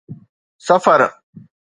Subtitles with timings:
[0.59, 1.21] سفر